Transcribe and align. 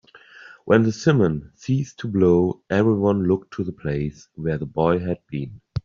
When 0.65 0.81
the 0.81 0.89
simum 0.89 1.55
ceased 1.55 1.99
to 1.99 2.07
blow, 2.07 2.63
everyone 2.71 3.25
looked 3.27 3.53
to 3.53 3.63
the 3.63 3.71
place 3.71 4.27
where 4.33 4.57
the 4.57 4.65
boy 4.65 4.97
had 4.97 5.19
been. 5.27 5.61